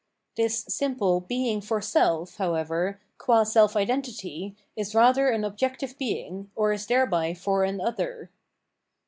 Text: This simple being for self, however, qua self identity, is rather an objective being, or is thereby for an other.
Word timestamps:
This 0.35 0.63
simple 0.67 1.19
being 1.21 1.61
for 1.61 1.79
self, 1.79 2.37
however, 2.37 2.99
qua 3.19 3.43
self 3.43 3.75
identity, 3.75 4.55
is 4.75 4.95
rather 4.95 5.29
an 5.29 5.43
objective 5.43 5.95
being, 5.99 6.49
or 6.55 6.73
is 6.73 6.87
thereby 6.87 7.35
for 7.35 7.63
an 7.63 7.79
other. 7.79 8.31